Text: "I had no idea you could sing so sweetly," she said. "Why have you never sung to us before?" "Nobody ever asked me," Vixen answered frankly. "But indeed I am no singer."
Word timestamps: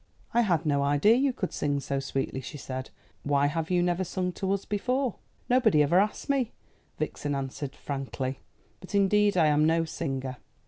"I 0.33 0.41
had 0.41 0.65
no 0.65 0.81
idea 0.81 1.13
you 1.15 1.31
could 1.31 1.53
sing 1.53 1.79
so 1.79 1.99
sweetly," 1.99 2.41
she 2.41 2.57
said. 2.57 2.89
"Why 3.21 3.45
have 3.45 3.69
you 3.69 3.83
never 3.83 4.03
sung 4.03 4.31
to 4.31 4.51
us 4.51 4.65
before?" 4.65 5.17
"Nobody 5.47 5.83
ever 5.83 5.99
asked 5.99 6.27
me," 6.27 6.53
Vixen 6.97 7.35
answered 7.35 7.75
frankly. 7.75 8.39
"But 8.79 8.95
indeed 8.95 9.37
I 9.37 9.45
am 9.45 9.63
no 9.63 9.85
singer." 9.85 10.37